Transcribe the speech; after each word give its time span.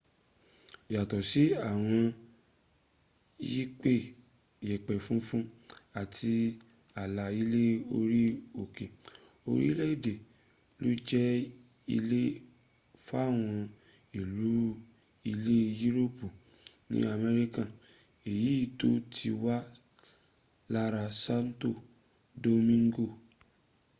yàtọ̀ 0.93 1.21
sí 1.29 1.43
àwọn 1.69 2.03
yẹ̀pẹ̀ 4.67 4.97
funfun 5.07 5.43
àti 6.01 6.31
àlà 7.01 7.23
ilẹ̀ 7.41 7.69
orí 7.97 8.21
òkè 8.61 8.85
orílẹ̀èdè 9.49 10.13
ló 10.81 10.89
jẹ́ 11.09 11.29
ilé 11.97 12.21
fáwọn 13.05 13.55
ìlú 14.19 14.51
ilẹ̀ 15.31 15.63
yúròpù 15.81 16.25
ní 16.89 16.97
america 17.17 17.63
èyí 18.31 18.55
tó 18.79 18.89
ti 19.13 19.29
wà 19.43 19.57
lára 20.73 21.03
santo 21.23 21.69
domingo 22.43 23.05